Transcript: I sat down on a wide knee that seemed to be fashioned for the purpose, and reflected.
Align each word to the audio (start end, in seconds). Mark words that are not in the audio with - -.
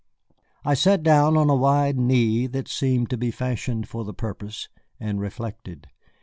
I 0.65 0.73
sat 0.73 1.03
down 1.03 1.37
on 1.37 1.47
a 1.51 1.55
wide 1.55 1.99
knee 1.99 2.47
that 2.47 2.67
seemed 2.67 3.11
to 3.11 3.17
be 3.17 3.29
fashioned 3.29 3.87
for 3.87 4.03
the 4.03 4.15
purpose, 4.15 4.67
and 4.99 5.21
reflected. 5.21 5.89